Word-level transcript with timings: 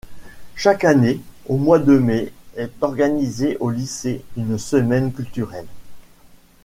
Chaque 0.55 0.83
année, 0.83 1.21
au 1.45 1.57
mois 1.57 1.77
de 1.77 1.95
mai 1.95 2.33
est 2.55 2.71
organisée 2.81 3.55
au 3.59 3.69
lycée 3.69 4.25
une 4.35 4.57
semaine 4.57 5.13
culturelle. 5.13 5.67